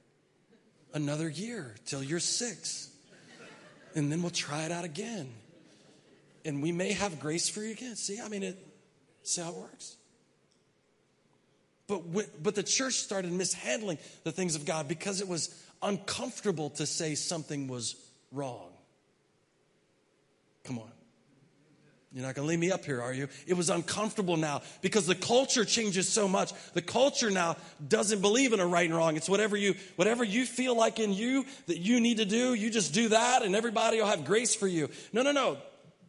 [0.93, 2.89] another year till you're six.
[3.93, 5.29] And then we'll try it out again.
[6.45, 7.95] And we may have grace for you again.
[7.95, 8.57] See, I mean, it,
[9.21, 9.97] see how it works?
[11.87, 12.01] But,
[12.41, 17.15] but the church started mishandling the things of God because it was uncomfortable to say
[17.15, 17.95] something was
[18.31, 18.69] wrong.
[20.63, 20.91] Come on.
[22.13, 23.29] You're not going to leave me up here, are you?
[23.47, 26.51] It was uncomfortable now because the culture changes so much.
[26.73, 27.55] The culture now
[27.87, 29.15] doesn't believe in a right and wrong.
[29.15, 32.69] It's whatever you whatever you feel like in you that you need to do, you
[32.69, 34.89] just do that and everybody will have grace for you.
[35.13, 35.57] No, no, no.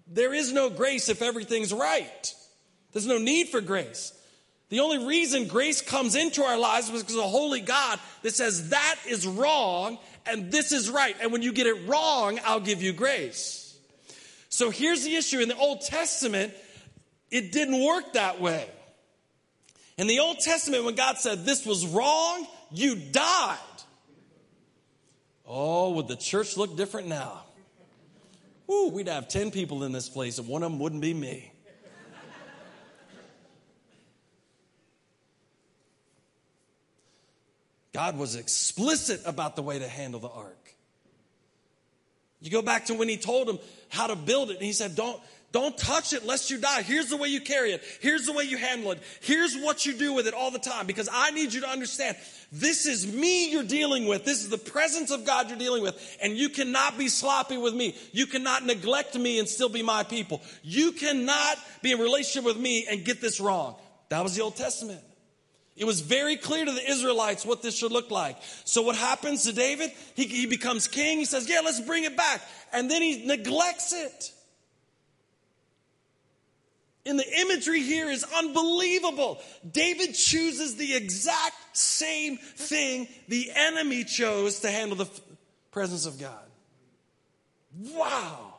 [0.08, 2.34] There is no grace if everything's right.
[2.92, 4.12] There's no need for grace.
[4.72, 8.32] The only reason grace comes into our lives is because of a holy God that
[8.32, 11.14] says that is wrong and this is right.
[11.20, 13.76] And when you get it wrong, I'll give you grace.
[14.48, 16.54] So here's the issue in the Old Testament,
[17.30, 18.66] it didn't work that way.
[19.98, 23.58] In the Old Testament, when God said this was wrong, you died.
[25.46, 27.42] Oh, would the church look different now?
[28.70, 31.51] Ooh, we'd have 10 people in this place, and one of them wouldn't be me.
[37.92, 40.74] God was explicit about the way to handle the ark.
[42.40, 44.96] You go back to when he told him how to build it, and he said,
[44.96, 45.20] Don't,
[45.52, 46.82] don't touch it lest you die.
[46.82, 47.82] Here's the way you carry it.
[48.00, 49.00] Here's the way you handle it.
[49.20, 52.16] Here's what you do with it all the time because I need you to understand
[52.50, 54.24] this is me you're dealing with.
[54.24, 56.18] This is the presence of God you're dealing with.
[56.22, 57.94] And you cannot be sloppy with me.
[58.12, 60.40] You cannot neglect me and still be my people.
[60.62, 63.76] You cannot be in relationship with me and get this wrong.
[64.08, 65.00] That was the Old Testament.
[65.76, 68.36] It was very clear to the Israelites what this should look like.
[68.64, 69.90] So what happens to David?
[70.14, 71.18] He, he becomes king.
[71.18, 72.42] He says, yeah, let's bring it back.
[72.72, 74.32] And then he neglects it.
[77.04, 79.40] And the imagery here is unbelievable.
[79.68, 85.08] David chooses the exact same thing the enemy chose to handle the
[85.72, 86.44] presence of God.
[87.80, 88.54] Wow.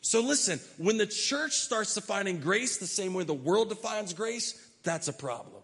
[0.00, 4.58] So listen, when the church starts defining grace the same way the world defines grace,
[4.84, 5.61] that's a problem.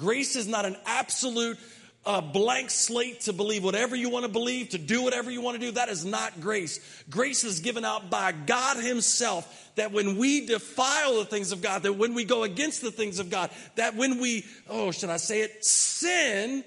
[0.00, 1.58] Grace is not an absolute
[2.06, 5.60] uh, blank slate to believe whatever you want to believe, to do whatever you want
[5.60, 5.72] to do.
[5.72, 6.80] That is not grace.
[7.10, 11.82] Grace is given out by God Himself that when we defile the things of God,
[11.82, 15.18] that when we go against the things of God, that when we, oh, should I
[15.18, 16.64] say it, sin,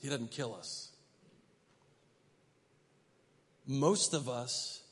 [0.00, 0.88] He doesn't kill us.
[3.66, 4.82] Most of us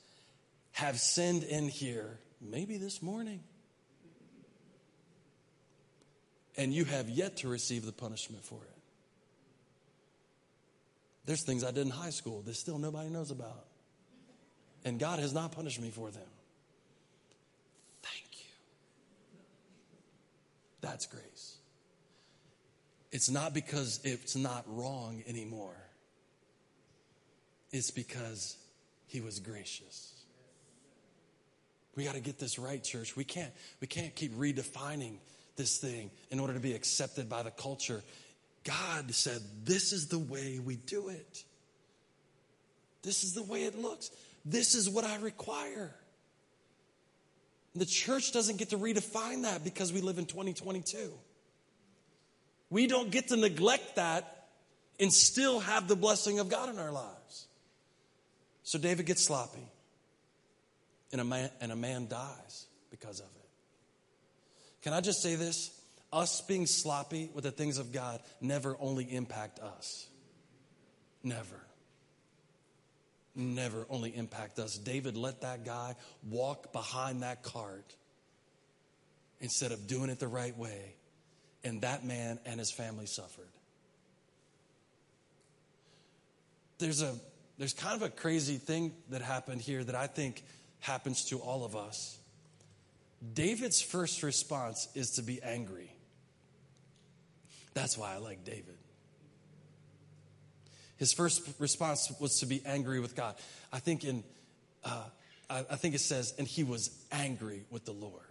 [0.73, 3.41] have sinned in here, maybe this morning.
[6.61, 8.77] And you have yet to receive the punishment for it.
[11.25, 13.65] There's things I did in high school that still nobody knows about.
[14.85, 16.29] And God has not punished me for them.
[18.03, 18.51] Thank you.
[20.83, 21.57] That's grace.
[23.11, 25.79] It's not because it's not wrong anymore,
[27.71, 28.59] it's because
[29.07, 30.13] He was gracious.
[31.97, 33.17] We got to get this right, church.
[33.17, 35.17] We can't, we can't keep redefining
[35.57, 38.03] this thing in order to be accepted by the culture.
[38.65, 41.45] God said, This is the way we do it.
[43.03, 44.11] This is the way it looks.
[44.45, 45.95] This is what I require.
[47.75, 51.13] The church doesn't get to redefine that because we live in 2022.
[52.69, 54.49] We don't get to neglect that
[54.99, 57.47] and still have the blessing of God in our lives.
[58.63, 59.67] So David gets sloppy,
[61.11, 63.40] and a man, and a man dies because of it.
[64.83, 65.71] Can I just say this?
[66.13, 70.09] Us being sloppy with the things of God never only impact us.
[71.23, 71.61] Never.
[73.37, 74.77] Never only impact us.
[74.77, 75.95] David let that guy
[76.29, 77.95] walk behind that cart
[79.41, 80.95] instead of doing it the right way
[81.65, 83.49] and that man and his family suffered.
[86.79, 87.15] There's a
[87.59, 90.43] there's kind of a crazy thing that happened here that I think
[90.79, 92.19] happens to all of us.
[93.33, 95.93] David's first response is to be angry.
[97.75, 98.77] That's why I like David.
[100.97, 103.37] His first response was to be angry with God.
[103.73, 104.23] I think in
[104.85, 105.05] uh,
[105.49, 108.23] I, I think it says, and he was angry with the Lord.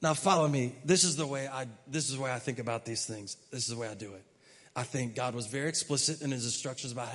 [0.00, 0.74] Now follow me.
[0.84, 3.36] This is the way I this is the way I think about these things.
[3.50, 4.24] This is the way I do it.
[4.74, 7.08] I think God was very explicit in his instructions about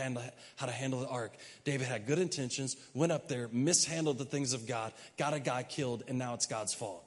[0.57, 1.33] how to handle the ark.
[1.63, 5.63] David had good intentions, went up there, mishandled the things of God, got a guy
[5.63, 7.03] killed, and now it's God's fault.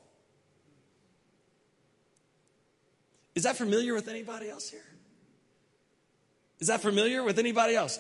[3.37, 4.85] Is that familiar with anybody else here?
[6.59, 7.99] Is that familiar with anybody else?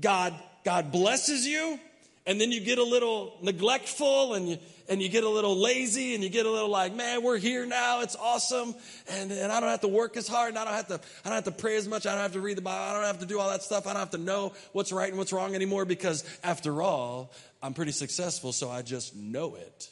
[0.00, 0.34] God,
[0.64, 1.78] God blesses you,
[2.26, 4.58] and then you get a little neglectful and you,
[4.88, 7.66] and you get a little lazy and you get a little like, man, we're here
[7.66, 8.02] now.
[8.02, 8.74] It's awesome.
[9.08, 11.28] And, and I don't have to work as hard and I don't have to, I
[11.28, 12.06] don't have to pray as much.
[12.06, 12.78] I don't have to read the Bible.
[12.78, 13.86] I don't have to do all that stuff.
[13.86, 17.74] I don't have to know what's right and what's wrong anymore because after all, I'm
[17.74, 18.52] pretty successful.
[18.52, 19.88] So I just know it.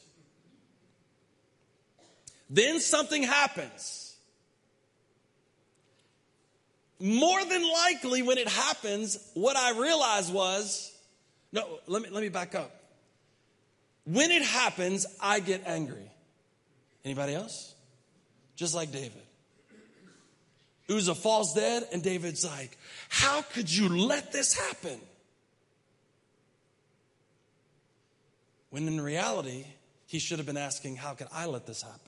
[2.49, 4.15] Then something happens.
[7.01, 10.90] More than likely, when it happens, what I realized was
[11.53, 12.71] no, let me, let me back up.
[14.05, 16.11] When it happens, I get angry.
[17.05, 17.75] Anybody else?
[18.57, 19.23] Just like David.
[20.89, 22.77] Uzzah falls dead, and David's like,
[23.09, 24.99] How could you let this happen?
[28.71, 29.65] When in reality,
[30.07, 32.01] he should have been asking, How could I let this happen?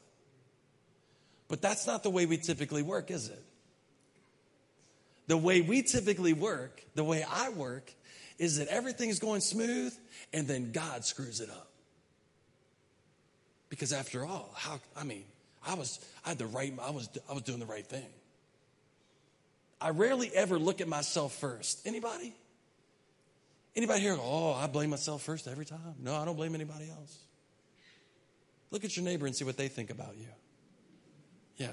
[1.49, 3.43] But that's not the way we typically work, is it?
[5.27, 7.93] The way we typically work, the way I work,
[8.39, 9.95] is that everything's going smooth
[10.33, 11.69] and then God screws it up.
[13.69, 15.25] Because after all, how I mean,
[15.67, 18.07] I was I had the right I was I was doing the right thing.
[19.81, 21.87] I rarely ever look at myself first.
[21.87, 22.35] Anybody?
[23.75, 27.19] Anybody here "Oh, I blame myself first every time." No, I don't blame anybody else.
[28.71, 30.29] Look at your neighbor and see what they think about you.
[31.57, 31.69] Yeah.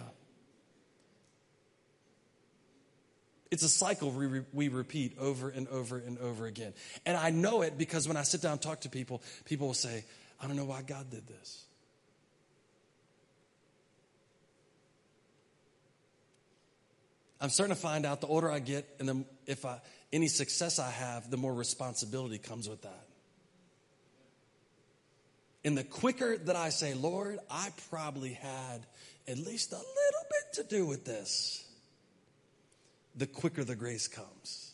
[3.51, 6.73] It's a cycle we, re- we repeat over and over and over again.
[7.05, 9.73] And I know it because when I sit down and talk to people, people will
[9.73, 10.05] say,
[10.41, 11.65] I don't know why God did this.
[17.41, 19.79] I'm starting to find out the older I get, and the, if I,
[20.11, 23.05] any success I have, the more responsibility comes with that.
[25.63, 28.85] And the quicker that I say, Lord, I probably had
[29.27, 29.85] at least a little
[30.29, 31.65] bit to do with this
[33.19, 34.71] the quicker the grace comes.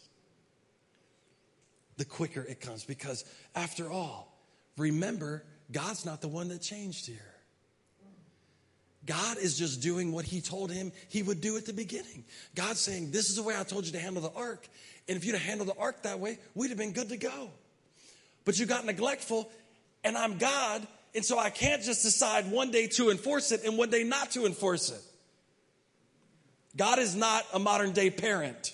[1.97, 2.83] The quicker it comes.
[2.85, 4.37] Because after all,
[4.77, 7.31] remember, God's not the one that changed here.
[9.05, 12.23] God is just doing what he told him he would do at the beginning.
[12.55, 14.67] God's saying, This is the way I told you to handle the ark.
[15.07, 17.49] And if you'd have handled the ark that way, we'd have been good to go.
[18.45, 19.49] But you got neglectful,
[20.03, 23.77] and I'm God, and so I can't just decide one day to enforce it and
[23.77, 25.01] one day not to enforce it.
[26.75, 28.73] God is not a modern day parent.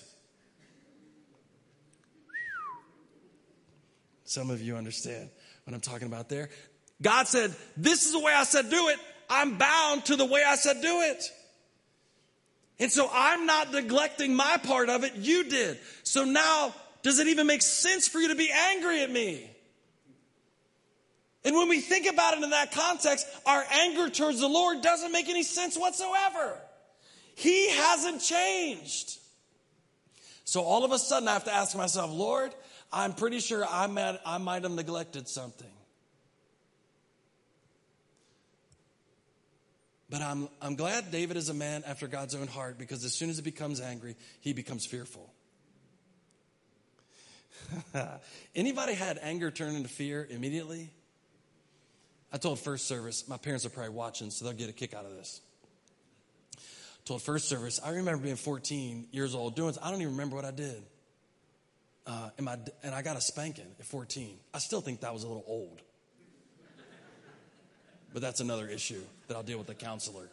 [4.24, 5.28] Some of you understand
[5.64, 6.48] what I'm talking about there.
[7.00, 8.98] God said, This is the way I said do it.
[9.28, 11.24] I'm bound to the way I said do it.
[12.78, 15.14] And so I'm not neglecting my part of it.
[15.16, 15.78] You did.
[16.02, 19.48] So now, does it even make sense for you to be angry at me?
[21.44, 25.12] And when we think about it in that context, our anger towards the Lord doesn't
[25.12, 26.58] make any sense whatsoever.
[27.34, 29.18] He hasn't changed.
[30.44, 32.52] So all of a sudden, I have to ask myself, Lord,
[32.92, 35.70] I'm pretty sure I might, I might have neglected something.
[40.10, 43.30] But I'm, I'm glad David is a man after God's own heart because as soon
[43.30, 45.32] as he becomes angry, he becomes fearful.
[48.54, 50.90] Anybody had anger turn into fear immediately?
[52.30, 55.06] I told first service, my parents are probably watching, so they'll get a kick out
[55.06, 55.40] of this.
[57.04, 59.74] Told first service, I remember being 14 years old doing.
[59.82, 60.82] I don't even remember what I did.
[62.06, 64.36] Uh, and, my, and I got a spanking at 14.
[64.54, 65.80] I still think that was a little old.
[68.12, 70.28] But that's another issue that I'll deal with the counselor.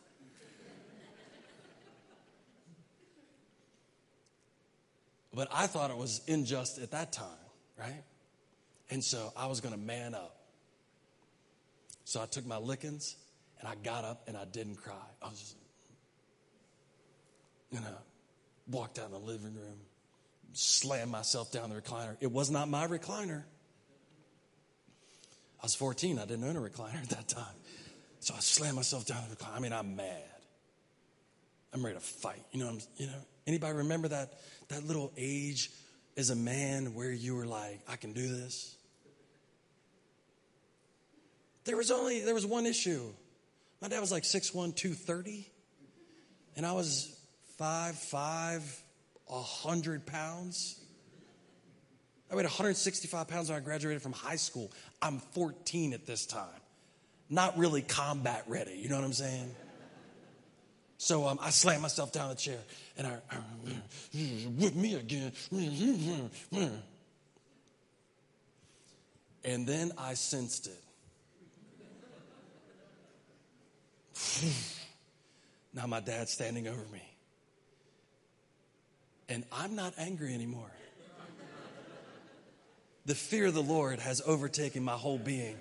[5.33, 7.27] But I thought it was unjust at that time,
[7.77, 8.03] right?
[8.89, 10.35] And so I was going to man up.
[12.03, 13.15] So I took my lickings
[13.59, 14.95] and I got up and I didn't cry.
[15.21, 15.55] I was just,
[17.71, 17.97] you know,
[18.67, 19.79] walked out in the living room,
[20.53, 22.15] slammed myself down the recliner.
[22.19, 23.43] It was not my recliner.
[25.59, 26.19] I was 14.
[26.19, 27.45] I didn't own a recliner at that time.
[28.19, 29.55] So I slammed myself down the recliner.
[29.55, 30.23] I mean, I'm mad.
[31.73, 32.43] I'm ready to fight.
[32.51, 34.39] You know, I'm, you know, anybody remember that,
[34.69, 35.69] that little age
[36.17, 38.75] as a man where you were like, I can do this?
[41.65, 43.13] There was only there was one issue.
[43.81, 45.47] My dad was like 6'1, 230.
[46.55, 47.18] And I was
[47.59, 48.61] 5'5,
[49.25, 50.79] 100 pounds.
[52.31, 54.71] I weighed 165 pounds when I graduated from high school.
[55.01, 56.47] I'm 14 at this time.
[57.29, 59.53] Not really combat ready, you know what I'm saying?
[60.97, 62.59] So um, I slammed myself down the chair
[62.97, 63.17] and I,
[64.57, 65.31] with me again.
[69.41, 70.83] And then I sensed it.
[75.73, 77.08] now my dad's standing over me.
[79.29, 80.71] And I'm not angry anymore.
[83.05, 85.55] The fear of the Lord has overtaken my whole being.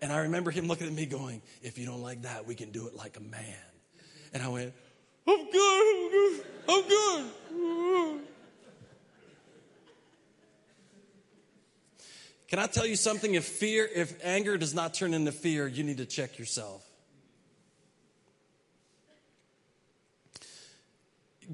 [0.00, 2.70] And I remember him looking at me going, If you don't like that, we can
[2.70, 3.56] do it like a man.
[4.32, 4.72] And I went,
[5.26, 7.30] I'm good, I'm good, I'm good.
[12.48, 13.34] Can I tell you something?
[13.34, 16.87] If fear, if anger does not turn into fear, you need to check yourself.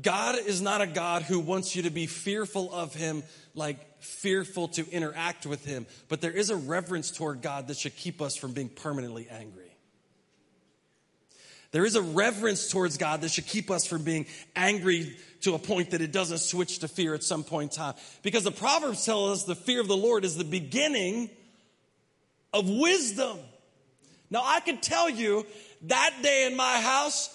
[0.01, 3.23] God is not a God who wants you to be fearful of Him,
[3.55, 7.97] like fearful to interact with Him, but there is a reverence toward God that should
[7.97, 9.71] keep us from being permanently angry.
[11.71, 15.59] There is a reverence towards God that should keep us from being angry to a
[15.59, 17.95] point that it doesn't switch to fear at some point in time.
[18.23, 21.31] Because the Proverbs tell us the fear of the Lord is the beginning
[22.53, 23.39] of wisdom.
[24.31, 25.45] Now, I can tell you
[25.83, 27.29] that day in my house,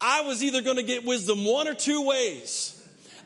[0.00, 2.76] I was either going to get wisdom one or two ways.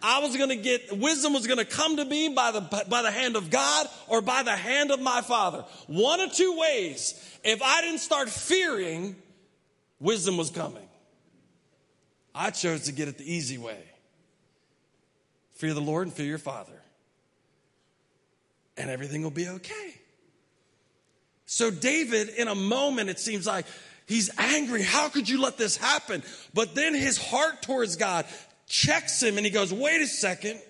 [0.03, 3.01] I was going to get wisdom was going to come to me by the by
[3.01, 5.65] the hand of God or by the hand of my father.
[5.87, 7.39] One or two ways.
[7.43, 9.17] If I didn't start fearing,
[10.01, 10.87] wisdom was coming.
[12.35, 13.83] I chose to get it the easy way.
[15.55, 16.83] Fear the Lord and fear your father.
[18.77, 19.95] And everything will be okay.
[21.47, 23.67] So David in a moment it seems like
[24.07, 24.83] He's angry.
[24.83, 26.23] How could you let this happen?
[26.53, 28.27] But then his heart towards God
[28.67, 30.61] checks him and he goes, wait a second.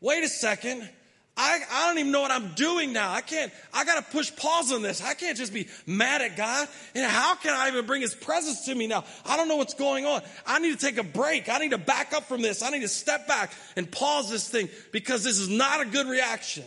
[0.00, 0.88] Wait a second.
[1.36, 3.12] I, I don't even know what I'm doing now.
[3.12, 5.02] I can't, I got to push pause on this.
[5.02, 6.68] I can't just be mad at God.
[6.94, 9.04] And how can I even bring his presence to me now?
[9.24, 10.22] I don't know what's going on.
[10.46, 11.48] I need to take a break.
[11.48, 12.62] I need to back up from this.
[12.62, 16.08] I need to step back and pause this thing because this is not a good
[16.08, 16.64] reaction.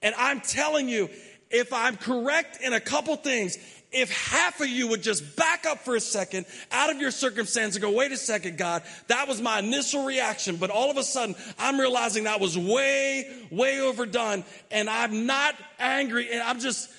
[0.00, 1.10] And I'm telling you,
[1.50, 3.58] if I'm correct in a couple things,
[3.90, 7.74] if half of you would just back up for a second out of your circumstance
[7.74, 10.56] and go, wait a second, God, that was my initial reaction.
[10.56, 14.44] But all of a sudden, I'm realizing that was way, way overdone.
[14.70, 16.30] And I'm not angry.
[16.30, 16.90] And I'm just,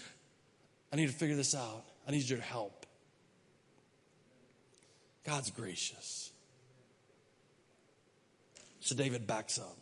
[0.91, 1.83] I need to figure this out.
[2.07, 2.85] I need your help.
[5.25, 6.31] God's gracious.
[8.79, 9.78] So David backs up.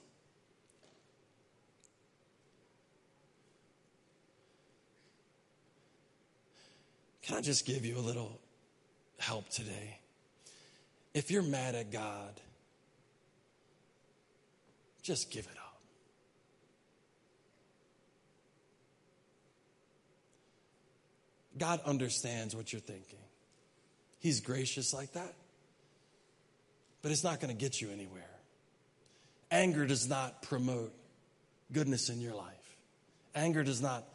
[7.27, 8.39] Can I just give you a little
[9.19, 9.99] help today?
[11.13, 12.39] If you're mad at God,
[15.03, 15.81] just give it up.
[21.57, 23.19] God understands what you're thinking.
[24.19, 25.33] He's gracious like that.
[27.01, 28.23] but it's not going to get you anywhere.
[29.51, 30.93] Anger does not promote
[31.71, 32.77] goodness in your life.
[33.35, 34.05] Anger does not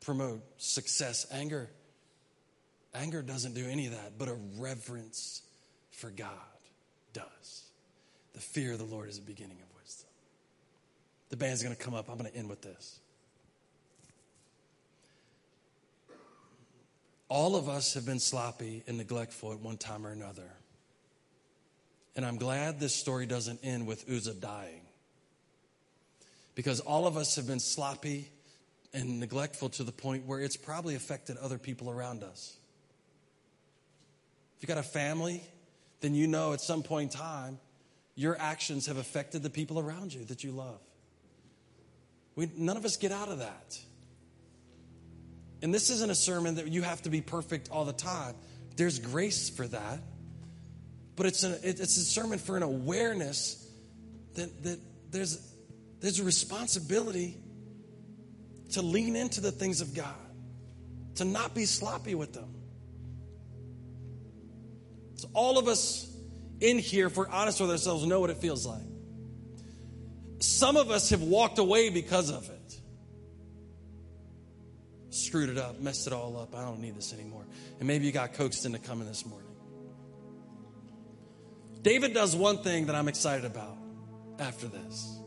[0.00, 1.26] promote success.
[1.30, 1.70] Anger
[2.94, 5.42] anger doesn't do any of that, but a reverence
[5.90, 6.30] for God
[7.12, 7.64] does.
[8.34, 10.08] The fear of the Lord is the beginning of wisdom.
[11.30, 12.08] The band's going to come up.
[12.08, 13.00] I'm going to end with this.
[17.28, 20.50] All of us have been sloppy and neglectful at one time or another.
[22.16, 24.80] And I'm glad this story doesn't end with Uzzah dying.
[26.54, 28.30] Because all of us have been sloppy
[28.94, 32.56] and neglectful to the point where it's probably affected other people around us.
[34.58, 35.40] If you've got a family,
[36.00, 37.60] then you know at some point in time,
[38.16, 40.80] your actions have affected the people around you that you love.
[42.34, 43.78] We, none of us get out of that.
[45.62, 48.34] And this isn't a sermon that you have to be perfect all the time.
[48.74, 50.00] There's grace for that.
[51.14, 53.64] But it's, a it's a sermon for an awareness
[54.34, 54.80] that, that
[55.12, 55.54] there's,
[56.00, 57.36] there's a responsibility
[58.72, 60.14] to lean into the things of God,
[61.14, 62.57] to not be sloppy with them.
[65.18, 66.10] So, all of us
[66.60, 68.82] in here, if we're honest with ourselves, know what it feels like.
[70.40, 72.58] Some of us have walked away because of it
[75.18, 76.54] screwed it up, messed it all up.
[76.54, 77.44] I don't need this anymore.
[77.78, 79.48] And maybe you got coaxed into coming this morning.
[81.82, 83.76] David does one thing that I'm excited about
[84.38, 85.17] after this.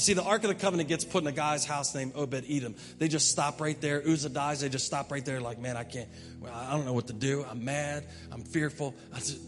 [0.00, 2.74] See, the Ark of the Covenant gets put in a guy's house named Obed Edom.
[2.98, 4.02] They just stop right there.
[4.02, 4.60] Uzzah dies.
[4.60, 6.08] They just stop right there, like, man, I can't,
[6.50, 7.44] I don't know what to do.
[7.48, 8.06] I'm mad.
[8.32, 8.94] I'm fearful.
[9.14, 9.38] Just,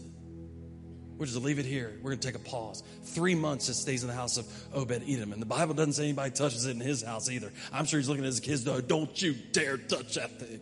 [1.17, 1.97] we're just leave it here.
[2.03, 2.83] We're going to take a pause.
[3.03, 5.33] Three months it stays in the house of Obed Edom.
[5.33, 7.51] And the Bible doesn't say anybody touches it in his house either.
[7.71, 10.59] I'm sure he's looking at his kids, though, don't you dare touch that thing.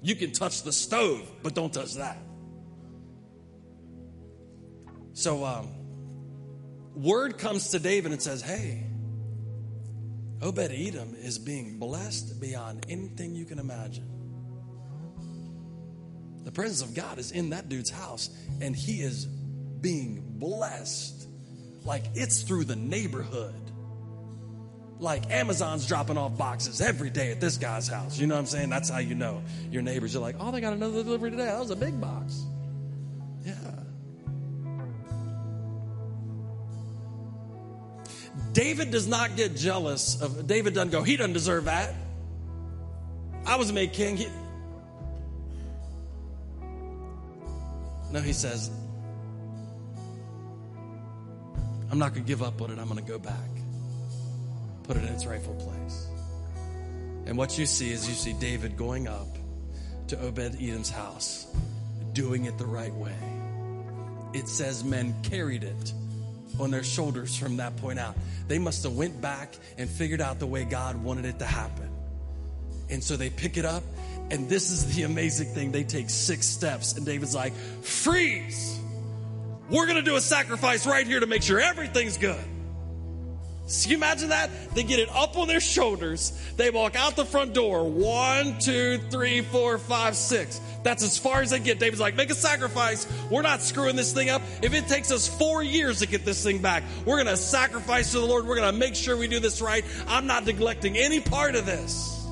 [0.00, 2.16] You can touch the stove, but don't touch that.
[5.12, 5.68] So, um,
[6.94, 8.84] word comes to David and says, Hey,
[10.42, 14.06] Obed Edom is being blessed beyond anything you can imagine.
[16.44, 18.30] The presence of God is in that dude's house,
[18.60, 21.26] and he is being blessed.
[21.84, 23.54] Like it's through the neighborhood.
[24.98, 28.18] Like Amazon's dropping off boxes every day at this guy's house.
[28.18, 28.68] You know what I'm saying?
[28.70, 31.46] That's how you know your neighbors are like, oh, they got another delivery today.
[31.46, 32.44] That was a big box.
[33.44, 33.54] Yeah.
[38.52, 41.94] David does not get jealous of, David doesn't go, he doesn't deserve that.
[43.46, 44.16] I was made king.
[44.16, 44.28] He,
[48.12, 48.70] No, he says,
[51.90, 52.78] I'm not going to give up on it.
[52.78, 53.48] I'm going to go back,
[54.82, 56.08] put it in its rightful place.
[57.26, 59.28] And what you see is you see David going up
[60.08, 61.46] to Obed Edom's house,
[62.12, 63.14] doing it the right way.
[64.32, 65.92] It says men carried it
[66.58, 68.16] on their shoulders from that point out.
[68.48, 71.88] They must have went back and figured out the way God wanted it to happen.
[72.88, 73.84] And so they pick it up
[74.30, 75.72] and this is the amazing thing.
[75.72, 78.78] They take six steps, and David's like, freeze!
[79.68, 82.42] We're gonna do a sacrifice right here to make sure everything's good.
[83.66, 84.50] So you imagine that?
[84.74, 86.32] They get it up on their shoulders.
[86.56, 87.88] They walk out the front door.
[87.88, 90.60] One, two, three, four, five, six.
[90.82, 91.78] That's as far as they get.
[91.78, 93.06] David's like, make a sacrifice.
[93.30, 94.42] We're not screwing this thing up.
[94.62, 98.12] If it takes us four years to get this thing back, we're going to sacrifice
[98.12, 98.46] to the Lord.
[98.46, 99.84] We're going to make sure we do this right.
[100.08, 102.26] I'm not neglecting any part of this.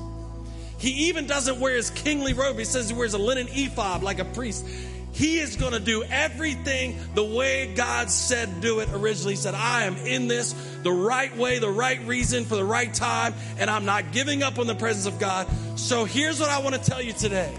[0.79, 2.57] He even doesn't wear his kingly robe.
[2.57, 4.65] He says he wears a linen ephod like a priest.
[5.11, 9.33] He is going to do everything the way God said do it originally.
[9.33, 12.93] He said, I am in this the right way, the right reason, for the right
[12.93, 15.47] time, and I'm not giving up on the presence of God.
[15.75, 17.53] So here's what I want to tell you today.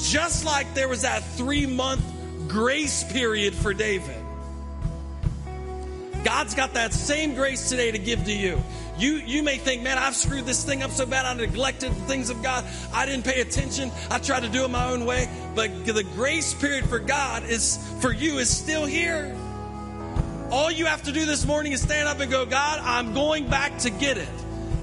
[0.00, 2.02] Just like there was that three month
[2.48, 4.16] grace period for David,
[6.24, 8.62] God's got that same grace today to give to you.
[8.98, 11.24] You, you may think, man, I've screwed this thing up so bad.
[11.24, 12.66] I neglected the things of God.
[12.92, 13.90] I didn't pay attention.
[14.10, 15.26] I tried to do it my own way.
[15.54, 19.34] But the grace period for God is, for you, is still here.
[20.50, 23.48] All you have to do this morning is stand up and go, God, I'm going
[23.48, 24.28] back to get it.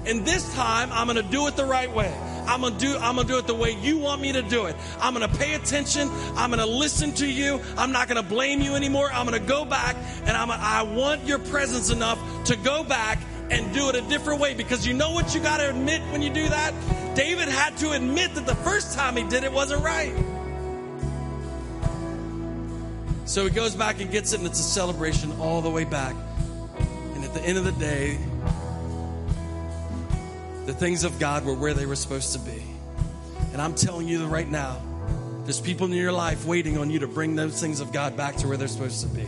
[0.04, 2.12] And this time, I'm going to do it the right way.
[2.48, 4.76] I'm gonna do I'm gonna do it the way you want me to do it.
[5.00, 6.08] I'm gonna pay attention.
[6.34, 7.60] I'm gonna listen to you.
[7.76, 9.10] I'm not gonna blame you anymore.
[9.12, 13.18] I'm gonna go back and I'm I want your presence enough to go back
[13.50, 16.22] and do it a different way because you know what you got to admit when
[16.22, 16.74] you do that?
[17.14, 20.14] David had to admit that the first time he did it wasn't right.
[23.24, 26.16] So he goes back and gets it, and it's a celebration all the way back.
[27.14, 28.18] And at the end of the day,
[30.68, 32.62] the things of God were where they were supposed to be.
[33.54, 34.78] And I'm telling you right now,
[35.44, 38.36] There's people in your life waiting on you to bring those things of God back
[38.36, 39.24] to where they're supposed to be.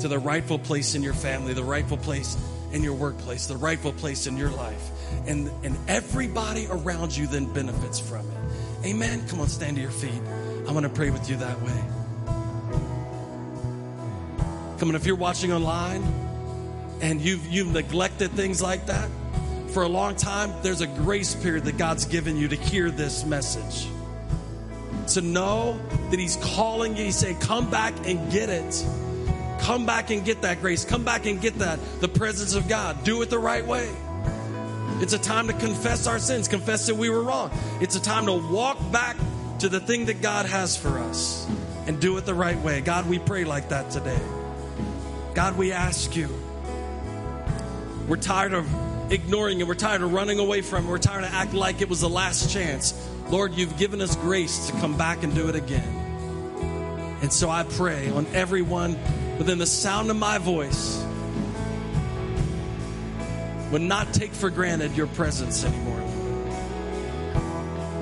[0.00, 2.36] To the rightful place in your family, the rightful place
[2.72, 4.90] in your workplace, the rightful place in your life.
[5.26, 8.86] And, and everybody around you then benefits from it.
[8.88, 9.26] Amen.
[9.28, 10.20] Come on, stand to your feet.
[10.68, 11.84] I want to pray with you that way.
[14.78, 16.02] Come on, if you're watching online
[17.00, 19.08] and you've, you've neglected things like that
[19.72, 23.24] for a long time, there's a grace period that God's given you to hear this
[23.24, 23.86] message
[25.08, 27.04] to know that He's calling you.
[27.04, 28.86] He's saying, Come back and get it.
[29.60, 30.84] Come back and get that grace.
[30.84, 33.04] Come back and get that, the presence of God.
[33.04, 33.88] Do it the right way.
[35.00, 37.50] It's a time to confess our sins, confess that we were wrong.
[37.80, 39.16] It's a time to walk back
[39.60, 41.48] to the thing that God has for us
[41.86, 42.80] and do it the right way.
[42.80, 44.20] God, we pray like that today.
[45.34, 46.28] God, we ask you.
[48.06, 48.66] We're tired of
[49.12, 49.66] ignoring it.
[49.66, 50.88] We're tired of running away from it.
[50.88, 52.94] We're tired of acting like it was the last chance.
[53.28, 56.00] Lord, you've given us grace to come back and do it again.
[57.22, 58.98] And so I pray on everyone
[59.38, 61.04] within the sound of my voice
[63.70, 66.00] would not take for granted your presence anymore.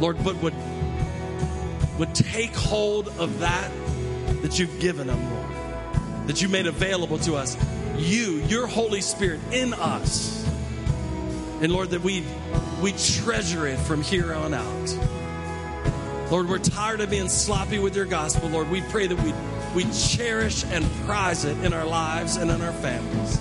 [0.00, 0.54] Lord, but would,
[1.98, 3.70] would take hold of that
[4.42, 7.56] that you've given them, Lord, that you made available to us.
[7.96, 10.40] You, your Holy Spirit in us.
[11.60, 12.24] And Lord, that we,
[12.80, 14.98] we treasure it from here on out.
[16.30, 18.48] Lord, we're tired of being sloppy with your gospel.
[18.48, 19.34] Lord, we pray that we,
[19.74, 23.38] we cherish and prize it in our lives and in our families.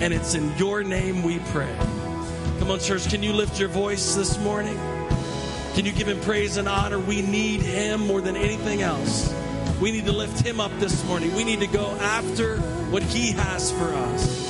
[0.00, 1.76] And it's in your name we pray.
[2.58, 4.76] Come on, church, can you lift your voice this morning?
[5.74, 6.98] Can you give him praise and honor?
[6.98, 9.32] We need him more than anything else.
[9.80, 11.34] We need to lift him up this morning.
[11.34, 12.58] We need to go after
[12.90, 14.41] what he has for us.